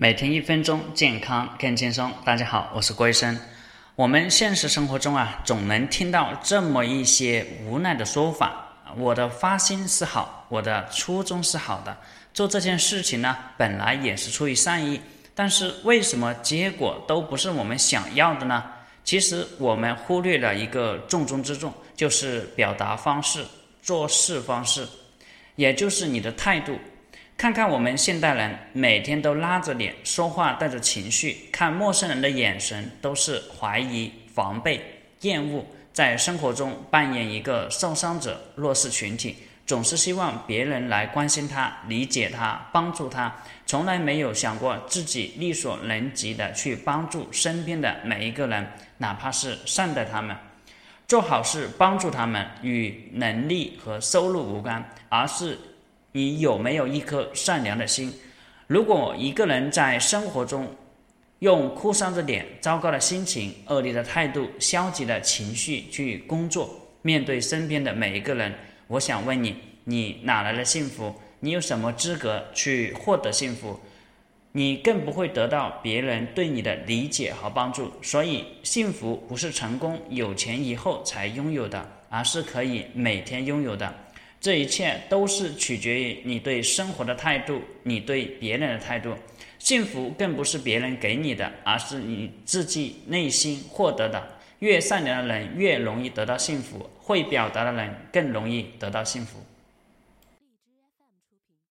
[0.00, 2.12] 每天一分钟，健康更轻松。
[2.24, 3.36] 大家好，我是郭医生。
[3.96, 11.96] 我们现实生活中啊，总能听到这么一些无奈的说法：我的发心是好，我的初衷是好的，
[12.32, 15.00] 做这件事情呢，本来也是出于善意，
[15.34, 18.62] 但是为什么结果都不是我们想要的呢？
[19.02, 23.44] 其实我们忽略了一个重中之重，就是表达方式、
[23.82, 24.86] 做事方式，
[25.56, 26.78] 也就是你的态度。
[27.38, 43.32] 看看我们现代人，每天都拉着脸，说话带着情绪，看陌生人的眼神都是怀疑、防备、厌恶，在生活中扮演一个受伤者、弱势群体，总是希望别人来关心他、理解他、帮助他，
[43.64, 50.36] 从来没有想过自己力所能及的去帮助身边的每一个人，哪怕是善待他们，
[51.06, 55.56] 做好事帮助他们，与能力和收入无关，而是。
[56.18, 58.12] 你有没有一颗善良的心？
[58.66, 60.66] 如果一个人在生活中
[61.38, 68.52] 用哭丧着脸、糟糕的心情、恶劣的态度、消极的情绪去工作，面对身边的每一个人，
[68.88, 71.14] 我想问你：你哪来的幸福？
[71.38, 73.78] 你有什么资格去获得幸福？
[74.50, 77.92] 你更不会得到别人对你的理解和帮助。
[78.02, 83.94] 所以，幸福不是成功、有钱以后才拥有的，而是可以每天拥有的。
[84.40, 89.14] 这一切都是取决于你对生活的态度，你对别人的态度。
[89.58, 94.38] 幸福更不是别人给你的，而是你自己内心获得的。
[94.60, 99.38] 越善良的人越容易得到幸福，会表达的人更容易得到幸福。